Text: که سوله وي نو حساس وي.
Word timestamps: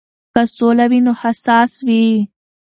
که 0.33 0.41
سوله 0.55 0.85
وي 0.91 0.99
نو 1.05 1.13
حساس 1.21 1.73
وي. 1.87 2.05